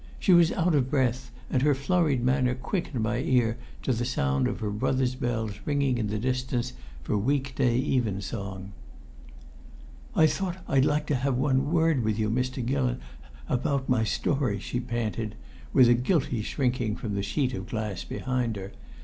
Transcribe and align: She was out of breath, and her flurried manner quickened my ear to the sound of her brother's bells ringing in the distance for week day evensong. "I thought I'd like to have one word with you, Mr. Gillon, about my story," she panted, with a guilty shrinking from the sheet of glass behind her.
She 0.17 0.33
was 0.33 0.51
out 0.53 0.73
of 0.73 0.89
breath, 0.89 1.29
and 1.51 1.61
her 1.61 1.75
flurried 1.75 2.23
manner 2.23 2.55
quickened 2.55 3.03
my 3.03 3.17
ear 3.19 3.59
to 3.83 3.93
the 3.93 4.03
sound 4.03 4.47
of 4.47 4.59
her 4.59 4.71
brother's 4.71 5.13
bells 5.13 5.59
ringing 5.63 5.99
in 5.99 6.07
the 6.07 6.17
distance 6.17 6.73
for 7.03 7.15
week 7.19 7.53
day 7.53 7.77
evensong. 7.77 8.71
"I 10.15 10.25
thought 10.25 10.57
I'd 10.67 10.85
like 10.85 11.05
to 11.05 11.15
have 11.17 11.37
one 11.37 11.71
word 11.71 12.03
with 12.03 12.17
you, 12.17 12.31
Mr. 12.31 12.65
Gillon, 12.65 12.99
about 13.47 13.87
my 13.89 14.03
story," 14.03 14.57
she 14.57 14.79
panted, 14.79 15.35
with 15.71 15.87
a 15.87 15.93
guilty 15.93 16.41
shrinking 16.41 16.95
from 16.95 17.13
the 17.13 17.21
sheet 17.21 17.53
of 17.53 17.69
glass 17.69 18.03
behind 18.03 18.55
her. 18.55 18.71